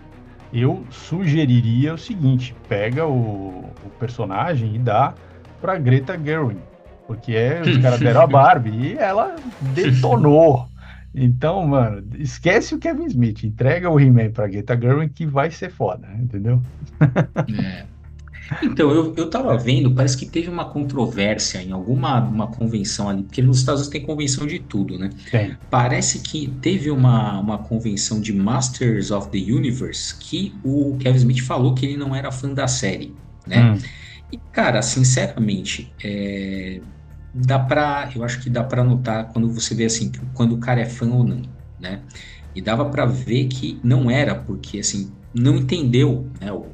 [0.52, 5.14] eu sugeriria o seguinte: pega o, o personagem e dá
[5.60, 6.60] pra Greta Gerwig,
[7.06, 9.36] porque é, os caras deram a Barbie e ela
[9.74, 10.68] detonou.
[11.14, 15.70] Então, mano, esquece o Kevin Smith, entrega o He-Man pra Greta Gerwig que vai ser
[15.70, 16.60] foda, entendeu?
[17.00, 17.97] É.
[18.62, 23.22] Então, eu, eu tava vendo, parece que teve uma controvérsia em alguma uma convenção ali,
[23.24, 25.10] porque nos Estados Unidos tem convenção de tudo, né?
[25.30, 25.58] Tem.
[25.70, 31.40] Parece que teve uma, uma convenção de Masters of the Universe que o Kevin Smith
[31.42, 33.72] falou que ele não era fã da série, né?
[33.72, 33.78] Hum.
[34.30, 36.82] E, cara, sinceramente, é,
[37.32, 38.10] dá pra.
[38.14, 41.08] Eu acho que dá pra notar quando você vê assim, quando o cara é fã
[41.10, 41.42] ou não,
[41.78, 42.06] né?
[42.54, 46.72] E dava para ver que não era, porque assim, não entendeu né, o,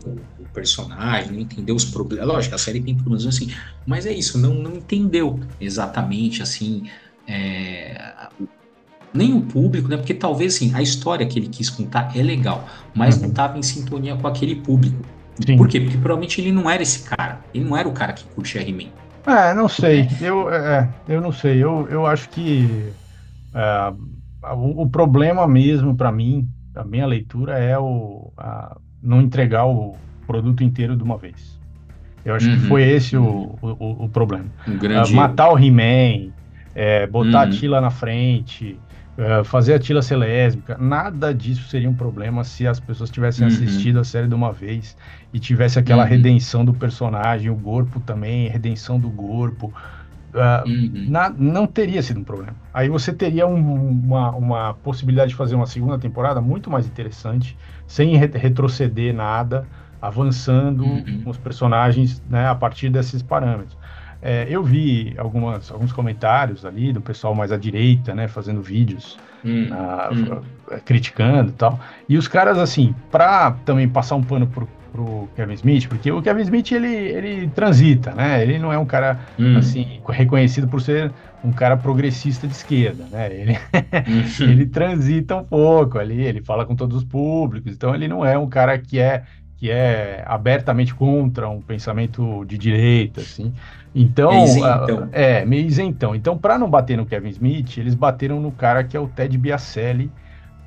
[0.55, 2.27] personagem, não entendeu os problemas.
[2.27, 3.53] Lógico, a série tem problemas assim,
[3.85, 6.85] mas é isso, não, não entendeu exatamente assim.
[7.27, 8.29] É,
[9.13, 9.97] nem o público, né?
[9.97, 13.23] Porque talvez assim, a história que ele quis contar é legal, mas uhum.
[13.23, 14.97] não estava em sintonia com aquele público.
[15.45, 15.57] Sim.
[15.57, 15.81] Por quê?
[15.81, 17.41] Porque provavelmente ele não era esse cara.
[17.53, 18.91] Ele não era o cara que curte He-Man.
[19.27, 20.09] É, não sei.
[20.21, 21.63] Eu, é, eu não sei.
[21.63, 22.93] Eu, eu acho que
[23.55, 23.93] é,
[24.53, 29.97] o, o, problema mesmo para mim, a minha leitura é o a, não entregar o,
[30.25, 31.59] produto inteiro de uma vez.
[32.25, 32.57] Eu acho uhum.
[32.57, 34.47] que foi esse o, o, o problema.
[34.67, 35.13] Um grande...
[35.13, 36.33] uh, matar o He-Man,
[36.75, 37.49] é, botar uhum.
[37.49, 38.79] a Tila na frente,
[39.19, 43.47] uh, fazer a Tila ser lésbica, nada disso seria um problema se as pessoas tivessem
[43.47, 43.53] uhum.
[43.53, 44.97] assistido a série de uma vez
[45.35, 46.09] e tivesse aquela uhum.
[46.09, 49.73] redenção do personagem, o corpo também, redenção do corpo.
[50.33, 52.57] Uh, na, não teria sido um problema.
[52.73, 57.57] Aí você teria um, uma, uma possibilidade de fazer uma segunda temporada muito mais interessante,
[57.87, 59.65] sem re retroceder nada
[60.07, 61.23] avançando uhum.
[61.27, 63.77] os personagens né, a partir desses parâmetros.
[64.21, 69.19] É, eu vi algumas, alguns comentários ali do pessoal mais à direita, né, fazendo vídeos,
[69.45, 70.41] uhum.
[70.85, 71.79] criticando e tal.
[72.09, 76.23] E os caras, assim, para também passar um pano pro, pro Kevin Smith, porque o
[76.23, 78.43] Kevin Smith, ele, ele transita, né?
[78.43, 79.59] Ele não é um cara, uhum.
[79.59, 81.13] assim, reconhecido por ser
[81.45, 83.29] um cara progressista de esquerda, né?
[83.31, 84.25] Ele, uhum.
[84.49, 88.39] ele transita um pouco ali, ele fala com todos os públicos, então ele não é
[88.39, 89.25] um cara que é
[89.65, 93.51] que é abertamente contra um pensamento de direita, assim.
[93.95, 95.09] Então, é isentão.
[95.11, 96.15] é, meio isentão.
[96.15, 99.39] Então, para não bater no Kevin Smith, eles bateram no cara que é o Ted
[99.39, 100.13] Biaselli,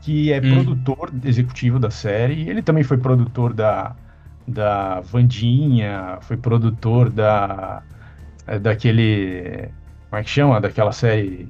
[0.02, 0.52] que é hum.
[0.52, 2.50] produtor executivo da série.
[2.50, 3.96] Ele também foi produtor da,
[4.48, 7.84] da Vandinha, foi produtor da
[8.64, 9.70] daquele
[10.10, 10.60] como é que chama?
[10.60, 11.48] Daquela série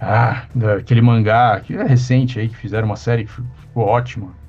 [0.00, 4.39] ah, daquele mangá que é recente aí que fizeram uma série que ficou ótima.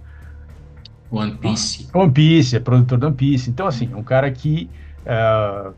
[1.12, 1.88] One Piece?
[1.94, 3.50] One Piece, é produtor do One Piece.
[3.50, 4.70] Então, assim, um cara que
[5.02, 5.74] uh,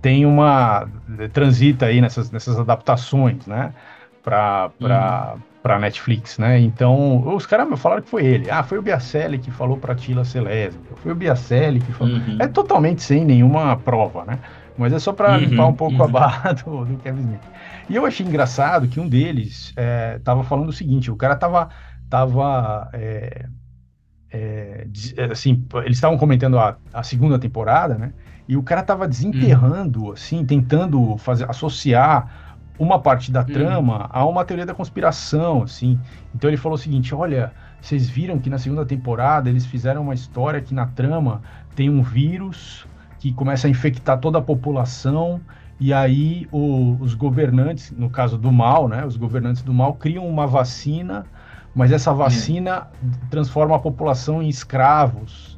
[0.00, 0.88] tem uma.
[1.32, 3.74] transita aí nessas, nessas adaptações, né?
[4.22, 5.42] Pra, pra, uhum.
[5.62, 6.58] pra Netflix, né?
[6.60, 8.50] Então, os caras falaram que foi ele.
[8.50, 10.78] Ah, foi o Biacelli que falou pra Tila Celeste.
[11.02, 12.14] Foi o Biacelli que falou.
[12.14, 12.36] Uhum.
[12.40, 14.38] É totalmente sem nenhuma prova, né?
[14.76, 16.04] Mas é só para uhum, limpar um pouco uhum.
[16.04, 17.40] a barra do, do, Kevin Smith.
[17.88, 21.68] E eu achei engraçado que um deles é, tava falando o seguinte: o cara tava.
[22.08, 23.46] tava é,
[24.30, 24.86] é,
[25.16, 28.12] é, assim, eles estavam comentando a, a, segunda temporada, né?
[28.46, 30.12] E o cara tava desenterrando, hum.
[30.12, 33.46] assim, tentando fazer associar uma parte da hum.
[33.46, 35.98] trama a uma teoria da conspiração, assim.
[36.34, 40.14] Então ele falou o seguinte: olha, vocês viram que na segunda temporada eles fizeram uma
[40.14, 41.42] história que na trama
[41.74, 42.86] tem um vírus
[43.18, 45.40] que começa a infectar toda a população
[45.80, 50.26] e aí o, os governantes, no caso do mal, né, os governantes do mal criam
[50.26, 51.24] uma vacina,
[51.78, 52.88] mas essa vacina
[53.30, 55.56] transforma a população em escravos.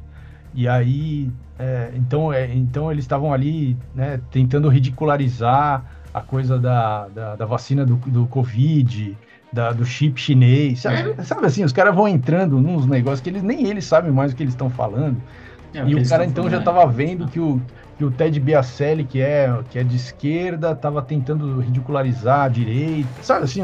[0.53, 7.07] E aí, é, então, é, então eles estavam ali né, tentando ridicularizar a coisa da,
[7.07, 9.17] da, da vacina do, do Covid,
[9.51, 10.81] da, do chip chinês.
[10.81, 11.23] Sabe, é.
[11.23, 14.35] sabe assim, os caras vão entrando nos negócios que eles nem eles sabem mais o
[14.35, 15.19] que eles estão falando.
[15.73, 17.59] É, e o cara então já estava vendo que o,
[17.97, 23.09] que o Ted Biaselli, que é, que é de esquerda, estava tentando ridicularizar a direita.
[23.23, 23.63] Sabe assim,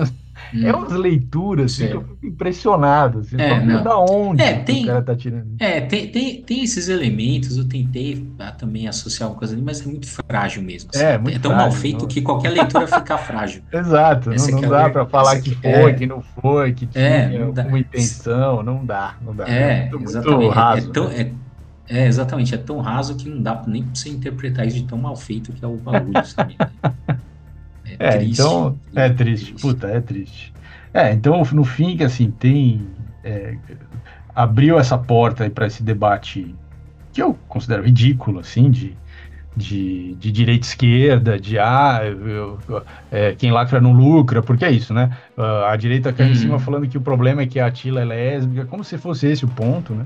[0.54, 0.65] Hum.
[0.65, 3.19] É umas leituras assim, que eu fico impressionado.
[3.19, 3.84] Assim, é, não.
[3.84, 5.47] Da onde é, tem, o cara tá tirando?
[5.60, 9.82] É, tem, tem, tem esses elementos, eu tentei ah, também associar uma coisa ali, mas
[9.82, 10.89] é muito frágil mesmo.
[10.93, 11.04] Assim.
[11.04, 12.08] É, muito é tão frágil, mal feito não.
[12.08, 13.62] que qualquer leitura fica frágil.
[13.71, 17.30] Exato, não, não é dá para falar que foi, é, que não foi, que é,
[17.30, 19.47] tinha uma intenção, não dá, não dá.
[19.47, 20.38] É, muito, exatamente.
[20.38, 21.32] Muito raso, é, tão, né?
[21.89, 24.97] é, exatamente, é tão raso que não dá nem para você interpretar isso de tão
[24.97, 26.56] mal feito que é o bagulho, sabe?
[28.00, 29.54] É, triste, então é triste.
[29.54, 30.54] Puta, é triste.
[30.94, 32.88] É, então no fim, que assim, tem.
[33.24, 33.56] É,
[34.34, 36.56] abriu essa porta para esse debate
[37.12, 38.96] que eu considero ridículo, assim, de,
[39.56, 42.60] de, de direita esquerda, de ah, eu,
[43.12, 45.18] é, quem lacra não lucra, porque é isso, né?
[45.36, 46.32] Uh, a direita cai uhum.
[46.34, 49.26] em cima falando que o problema é que a Atila é lésbica, como se fosse
[49.26, 50.06] esse o ponto, né?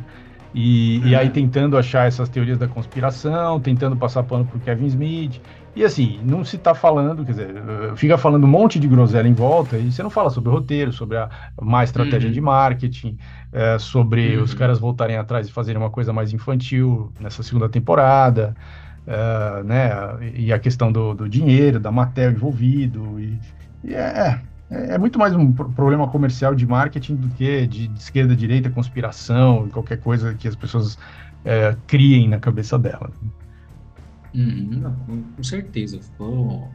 [0.53, 1.07] E, uhum.
[1.09, 5.41] e aí tentando achar essas teorias da conspiração, tentando passar pano pro Kevin Smith.
[5.73, 7.63] E assim, não se está falando, quer dizer,
[7.95, 10.91] fica falando um monte de groselha em volta e você não fala sobre o roteiro,
[10.91, 11.29] sobre a
[11.61, 12.33] má estratégia uhum.
[12.33, 13.17] de marketing,
[13.53, 14.43] é, sobre uhum.
[14.43, 18.53] os caras voltarem atrás e fazerem uma coisa mais infantil nessa segunda temporada,
[19.07, 19.89] é, né?
[20.35, 23.17] E a questão do, do dinheiro, da matéria envolvido.
[23.17, 23.39] E,
[23.85, 27.99] e é, é, é, muito mais um problema comercial de marketing do que de, de
[27.99, 30.97] esquerda, direita, conspiração, qualquer coisa que as pessoas
[31.87, 33.11] criem na cabeça delas.
[34.33, 35.99] Uhum, com, com, certeza.
[35.99, 36.69] Ficou.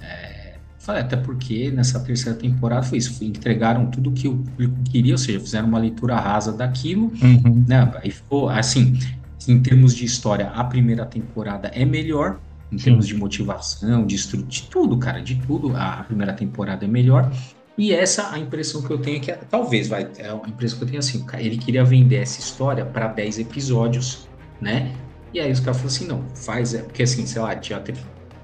[0.00, 0.54] É,
[0.88, 3.22] até porque nessa terceira temporada foi isso.
[3.24, 7.12] Entregaram tudo que o público queria, ou seja, fizeram uma leitura rasa daquilo.
[7.22, 7.64] Uhum.
[7.66, 7.92] Né?
[8.02, 8.98] Aí ficou assim.
[9.48, 12.40] Em termos de história, a primeira temporada é melhor,
[12.72, 12.84] em Sim.
[12.84, 17.30] termos de motivação, de, de tudo, cara, de tudo, a primeira temporada é melhor.
[17.78, 20.84] E essa a impressão que eu tenho é que talvez vai, é a impressão que
[20.84, 24.26] eu tenho assim, ele queria vender essa história para 10 episódios,
[24.60, 24.92] né?
[25.36, 27.78] E aí os caras falaram assim, não, faz, é, porque assim, sei lá, tinha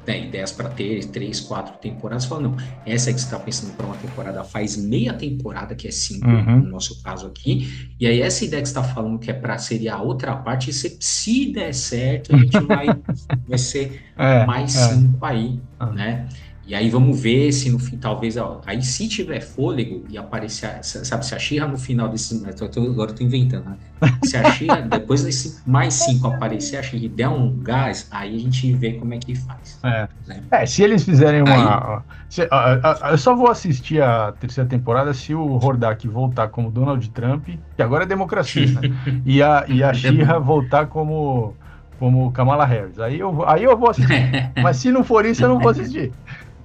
[0.06, 3.74] né, ideias para ter três, quatro temporadas, falou, não, essa é que você está pensando
[3.74, 6.60] para uma temporada, faz meia temporada, que é cinco, uhum.
[6.60, 9.56] no nosso caso aqui, e aí essa ideia que você está falando que é para
[9.56, 12.88] seria a outra parte, se, se der certo, a gente vai,
[13.48, 14.88] vai ser é, mais é.
[14.90, 15.92] cinco aí, uhum.
[15.94, 16.28] né?
[16.72, 20.82] E aí vamos ver se no fim, talvez, ó, aí se tiver fôlego e aparecer,
[20.82, 23.76] sabe, se a Xirra no final desse, agora eu tô inventando, né?
[24.24, 28.38] Se a Xirra, depois desse mais cinco aparecer, a Xirra der um gás, aí a
[28.38, 29.78] gente vê como é que faz.
[29.82, 30.42] É, né?
[30.50, 31.96] é se eles fizerem uma...
[31.96, 32.48] Aí, se,
[33.10, 37.82] eu só vou assistir a terceira temporada se o Hordak voltar como Donald Trump, que
[37.82, 38.90] agora é democracia, né?
[39.26, 41.54] e a, e a Xirra voltar como
[42.02, 42.98] como Kamala Harris.
[42.98, 44.50] Aí eu, aí eu vou assistir.
[44.60, 46.12] Mas se não for isso, eu não vou assistir.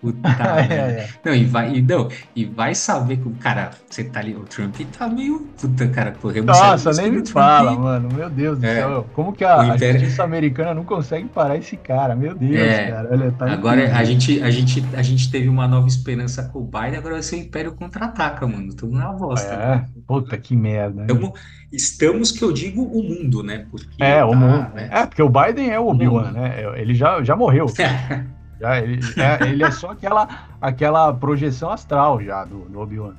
[0.00, 0.28] Puta,
[0.70, 1.08] é, é.
[1.22, 4.44] Não, e vai, e, não, e vai saber que o cara, você tá ali, o
[4.44, 5.46] Trump tá meio.
[5.60, 8.08] Puta, cara, correu Nossa, nem me fala, mano.
[8.14, 9.06] Meu Deus do é, céu.
[9.12, 9.96] Como que a, Império...
[9.96, 12.16] a justiça americana não consegue parar esse cara?
[12.16, 13.08] Meu Deus, é, cara.
[13.12, 16.64] Olha, tá agora a gente, a, gente, a gente teve uma nova esperança com o
[16.64, 18.74] Biden, agora vai ser o Império contra-ataca, mano.
[18.74, 19.52] Tudo na bosta.
[19.52, 19.86] É, né?
[20.06, 21.02] puta que merda.
[21.02, 23.66] Estamos, estamos, que eu digo, o mundo, né?
[23.70, 24.74] Porque, é, o tá, mundo.
[24.74, 24.88] Né?
[24.90, 26.64] É, porque o Biden é o Obi-Wan, né?
[26.76, 27.66] Ele já, já morreu.
[28.60, 30.28] Já, ele, é, ele é só aquela,
[30.60, 33.14] aquela projeção astral já do, do Obi-Wan.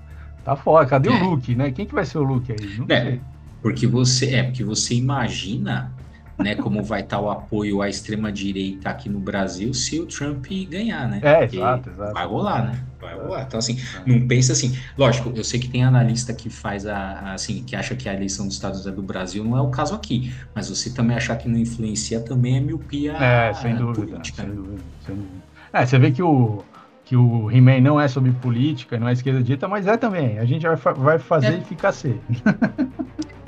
[0.46, 0.86] Tá fora.
[0.86, 1.12] Cadê é.
[1.12, 1.72] o Luke, né?
[1.72, 2.78] Quem que vai ser o Luke aí?
[2.78, 3.22] Não é, sei.
[3.62, 5.92] Porque você, é, porque você imagina
[6.38, 11.08] né, como vai estar o apoio à extrema-direita aqui no Brasil se o Trump ganhar,
[11.08, 11.20] né?
[11.22, 12.14] É, Porque exato, exato.
[12.14, 12.84] Vai rolar, né?
[13.00, 13.44] Vai rolar.
[13.44, 14.78] Então, assim, não pensa assim.
[14.98, 18.14] Lógico, eu sei que tem analista que faz a, a, assim, que acha que a
[18.14, 20.34] eleição dos Estados Unidos é do Brasil, não é o caso aqui.
[20.54, 24.42] Mas você também achar que não influencia também é miopia é, sem dúvida, política.
[24.42, 24.56] Sem né?
[24.56, 25.52] dúvida, sem dúvida.
[25.74, 26.64] É, você vê que o,
[27.06, 30.38] que o He-Man não é sobre política, não é esquerda direita, mas é também.
[30.38, 31.58] A gente vai, vai fazer é.
[31.58, 32.20] e ficar ser.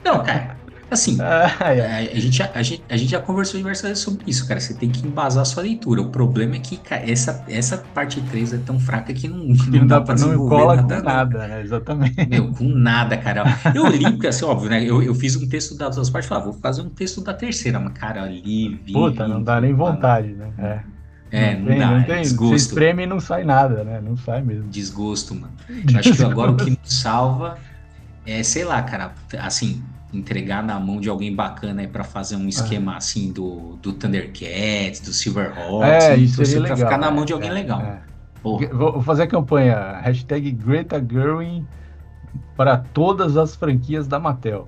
[0.04, 0.58] Não, cara,
[0.90, 2.12] Assim, ah, é.
[2.14, 4.60] a, gente, a, gente, a gente já conversou diversas vezes sobre isso, cara.
[4.60, 6.02] Você tem que embasar a sua leitura.
[6.02, 9.56] O problema é que cara, essa, essa parte 3 é tão fraca que não, não,
[9.56, 11.62] não dá, pra Não cola nada, com nada, né?
[11.62, 12.30] Exatamente.
[12.30, 13.44] Meu, com nada, cara.
[13.74, 14.84] Eu li, porque assim, óbvio, né?
[14.84, 17.22] Eu, eu fiz um texto das duas partes e falei, ah, vou fazer um texto
[17.22, 18.80] da terceira, mas, cara, ali.
[18.86, 20.52] Vi, Puta, não dá nem vontade, né?
[20.60, 20.94] É.
[21.32, 22.22] É, não, não tem, dá, não é tem.
[22.22, 22.50] Desgosto.
[22.50, 24.00] Você espreme e não sai nada, né?
[24.00, 24.70] Não sai mesmo.
[24.70, 25.54] Desgosto, mano.
[25.68, 27.58] Eu acho que agora o que nos salva
[28.26, 29.84] é, sei lá, cara, assim,
[30.14, 32.98] entregar na mão de alguém bacana aí para fazer um esquema é.
[32.98, 37.50] assim do, do Thundercats, do Silverhawks, é, isso seria legal, ficar na mão de alguém
[37.50, 37.82] é, legal.
[37.82, 38.02] É.
[38.44, 41.66] Vou fazer a campanha hashtag Greta Gerwin
[42.58, 44.68] para todas as franquias da Mattel.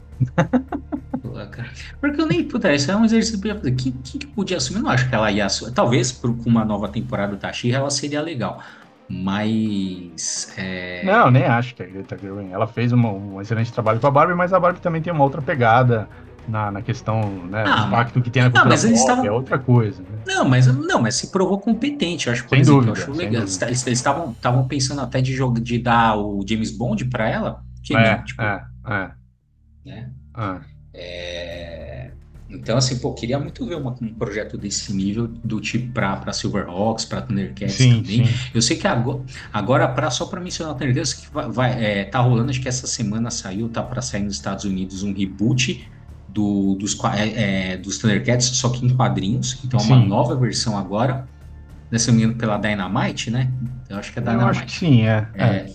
[2.00, 3.72] Porque eu nem, puta, isso é um exercício que eu fazer.
[3.74, 4.80] Quem, quem que podia assumir?
[4.80, 5.74] Eu não acho que ela ia assumir.
[5.74, 8.62] Talvez com uma nova temporada da She ela seria legal.
[9.08, 10.52] Mas.
[10.58, 11.04] É...
[11.06, 12.52] Não, nem acho que a Greta Gerwig.
[12.52, 15.24] Ela fez uma, um excelente trabalho com a Barbie, mas a Barbie também tem uma
[15.24, 16.08] outra pegada
[16.48, 19.26] na, na questão, né, ah, do impacto que tem na cultura não, pop, estavam...
[19.26, 20.02] é outra coisa.
[20.02, 20.20] Né?
[20.28, 22.44] Não, mas não, mas se provou competente, eu acho.
[22.44, 23.44] Por sem exemplo, dúvida, eu acho legal.
[23.44, 28.18] Eles estavam pensando até de jogo, de dar o James Bond para ela, que é,
[28.20, 29.12] tipo, é, é.
[29.86, 30.10] Né?
[30.38, 30.60] É.
[30.94, 31.55] é.
[32.56, 36.34] Então, assim, pô, queria muito ver uma, um projeto desse nível, do tipo pra, pra
[36.34, 38.26] Silverhawks, pra Thundercats sim, também.
[38.26, 38.34] Sim.
[38.54, 42.04] Eu sei que agora, agora pra, só pra mencionar o Thundercats, que vai, vai é,
[42.06, 45.90] tá rolando, acho que essa semana saiu, tá pra sair nos Estados Unidos um reboot
[46.28, 49.64] do, dos, é, é, dos Thundercats, só que em quadrinhos.
[49.64, 50.08] Então, é uma sim.
[50.08, 51.28] nova versão agora.
[51.92, 53.52] Né, menina pela Dynamite, né?
[53.90, 54.44] Eu acho que é Dynamite.
[54.44, 55.30] Eu acho que sim, é.
[55.36, 55.66] é.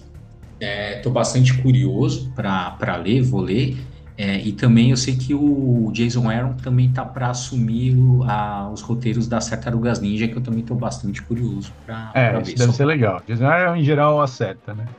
[0.61, 0.99] é.
[1.01, 3.90] tô bastante curioso para ler, vou ler.
[4.23, 8.71] É, e também eu sei que o Jason Aaron também tá para assumir o, a,
[8.71, 12.43] os roteiros das Tartarugas Ninja, que eu também tô bastante curioso para é, ver.
[12.43, 13.23] Isso deve ser legal.
[13.27, 14.91] Jason Aaron em geral acerta, né?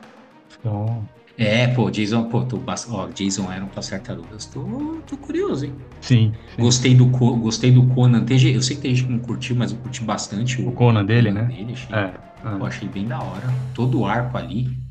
[0.58, 1.08] Então.
[1.36, 5.76] É, pô, Jason, pô, tô, ó, Jason Aaron com as tartarugas, tô, tô curioso, hein?
[6.00, 6.62] Sim, sim.
[6.62, 8.24] Gostei do, gostei do Conan.
[8.24, 10.72] Tem, eu sei que tem gente que não curtiu, mas eu curti bastante o, o
[10.72, 11.54] Conan dele, Conan né?
[11.54, 12.20] Dele, achei, é, é.
[12.42, 13.46] Eu achei bem da hora.
[13.72, 14.81] Todo o arco ali.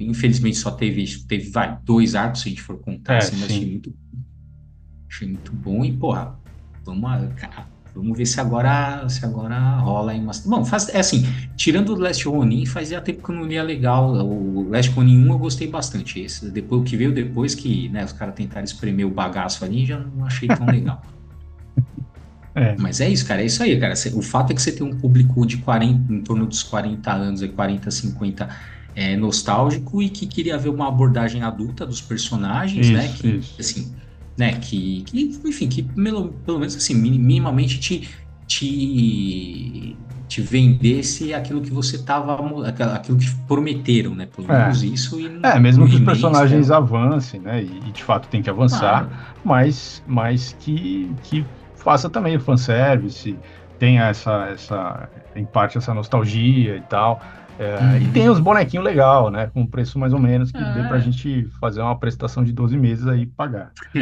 [0.00, 3.50] Infelizmente só teve, teve vai, dois arcos, se a gente for contar, é, assim, mas
[3.50, 3.94] achei muito,
[5.08, 5.84] achei muito bom.
[5.84, 6.38] E, porra,
[6.84, 10.40] vamos, cara, vamos ver se agora, se agora rola aí umas.
[10.40, 14.12] Bom, faz, é assim, tirando o Last Ronin, fazia tempo que eu não lia legal.
[14.26, 16.18] O Last Ronin 1 eu gostei bastante.
[16.20, 19.84] Esse, depois, o que veio depois que né, os caras tentaram espremer o bagaço ali,
[19.84, 21.02] já não achei tão legal.
[22.54, 22.74] É.
[22.78, 23.94] Mas é isso, cara, é isso aí, cara.
[24.14, 27.46] O fato é que você tem um público de 40, em torno dos 40 anos,
[27.46, 28.48] 40, 50
[28.94, 33.18] é, nostálgico e que queria ver uma abordagem adulta dos personagens, né, isso, né?
[33.18, 33.56] Que, isso.
[33.60, 33.94] assim,
[34.36, 34.52] né?
[34.54, 38.08] Que, que enfim, que pelo, pelo menos assim, minimamente te,
[38.46, 39.96] te,
[40.28, 44.26] te vendesse aquilo que você tava, aquilo que prometeram, né?
[44.26, 44.62] Pelo é.
[44.62, 45.20] menos isso.
[45.20, 46.76] E é, mesmo que os personagens né?
[46.76, 47.62] avancem, né?
[47.62, 53.36] E, e, de fato tem que avançar, mas, mas que, que faça também o fanservice,
[53.78, 57.20] tenha essa, essa, em parte essa nostalgia e tal.
[57.60, 57.96] É, uhum.
[57.98, 59.50] E tem os bonequinhos legal, né?
[59.52, 60.72] Com preço mais ou menos, que ah.
[60.72, 61.00] dê pra é.
[61.00, 63.70] gente fazer uma prestação de 12 meses aí e pagar.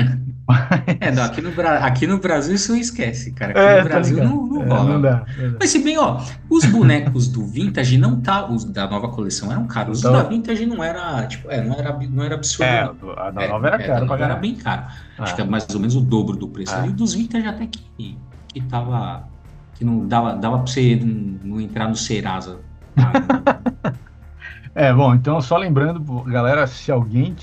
[1.01, 1.51] É, não, aqui, no,
[1.83, 3.53] aqui no Brasil isso não esquece, cara.
[3.53, 4.93] Aqui é, no Brasil não, não é, rola.
[4.95, 5.27] Não dá,
[5.61, 8.47] Mas se bem, ó, os bonecos do Vintage não tá.
[8.47, 9.99] Os da nova coleção eram caros.
[9.99, 12.65] Os então, da Vintage não era, tipo, é, não era, não era absurdo.
[12.65, 12.81] É,
[13.19, 14.15] a da nova era caro.
[14.15, 14.87] era bem caro.
[15.19, 16.75] Acho que é mais ou menos o dobro do preço.
[16.87, 18.17] E dos Vintage até que,
[18.49, 19.29] que tava.
[19.75, 20.99] Que não dava, dava pra você
[21.45, 22.59] não entrar no Serasa
[24.75, 27.35] é, bom, então só lembrando, galera, se alguém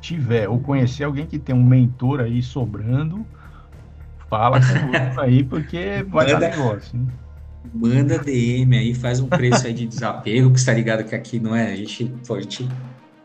[0.00, 3.24] tiver ou conhecer alguém que tem um mentor aí sobrando,
[4.28, 4.58] fala
[5.18, 6.98] aí, porque vai manda, dar negócio.
[6.98, 7.08] Hein?
[7.72, 11.54] Manda DM aí, faz um preço aí de desapego, que está ligado que aqui não
[11.54, 12.68] é, a gente, gente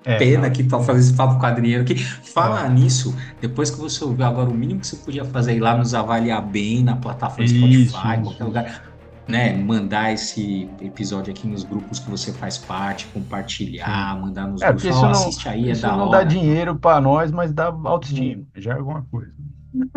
[0.05, 0.47] é, pena não.
[0.47, 1.95] aqui para fazer esse papo quadrinheiro aqui.
[1.95, 2.69] Falar é.
[2.69, 5.75] nisso, depois que você ouviu agora, o mínimo que você podia fazer é ir lá
[5.75, 7.55] nos avaliar bem na plataforma isso,
[7.89, 8.23] Spotify, isso.
[8.23, 8.83] qualquer lugar
[9.27, 14.21] né, mandar esse episódio aqui nos grupos que você faz parte, compartilhar, Sim.
[14.21, 16.19] mandar nos é, grupos, oh, não, assiste aí, é isso da não hora.
[16.19, 19.31] dá dinheiro para nós, mas dá autoestima, já é alguma coisa.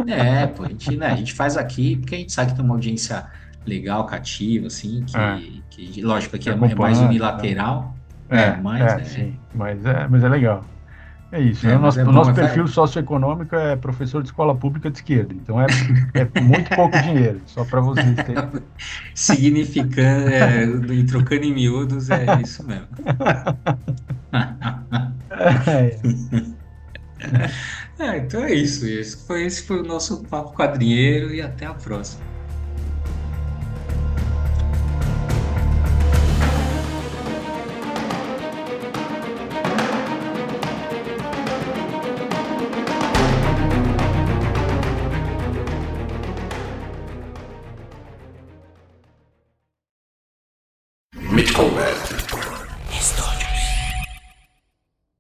[0.06, 2.64] É, pô, a gente, né, a gente faz aqui porque a gente sabe que tem
[2.64, 3.26] uma audiência
[3.64, 5.40] legal, cativa, assim, que, é.
[5.70, 7.94] que lógico, aqui é, é mais unilateral,
[8.28, 10.64] é, é mas é, sim, mas é, mas é legal.
[11.32, 11.66] É isso.
[11.66, 11.78] É, né?
[11.78, 15.32] nosso, é o nosso perfil socioeconômico é professor de escola pública de esquerda.
[15.32, 15.66] Então é,
[16.14, 18.48] é muito pouco dinheiro, só para vocês terem.
[19.14, 20.66] Significando, é,
[21.08, 22.88] trocando em miúdos, é isso mesmo.
[25.66, 25.98] É.
[27.98, 28.86] é, então é isso.
[28.86, 32.29] Esse foi, esse foi o nosso papo quadrinheiro e até a próxima.